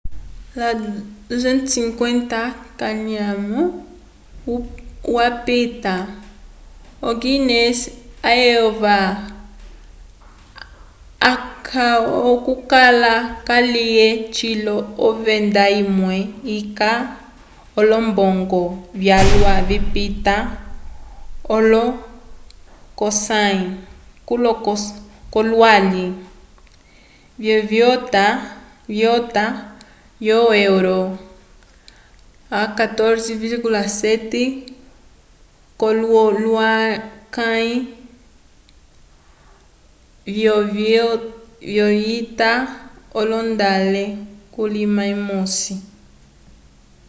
250 1.29 2.41
k’anyamo 2.79 3.61
apita 5.27 5.95
o-guiness 7.09 7.77
yayova 8.25 8.97
calwa 11.67 12.17
okukala 12.33 13.13
kalye 13.49 14.07
cilo 14.35 14.77
ovenda 15.07 15.63
imwe 15.81 16.17
yeca 16.51 16.91
olombongo 17.79 18.61
vyalwa 19.01 19.53
vipita 19.69 20.35
olo 21.55 21.85
10 22.99 23.63
k’olohulukãyi 24.27 26.05
vyovita 28.95 29.45
yo 30.29 30.39
euro 30.67 30.99
14,7 32.51 34.33
k’olohulukãyi 35.79 37.73
vyovita 41.73 42.51
yondolale 43.29 44.05
kulima 44.53 45.03
umosi 45.17 45.73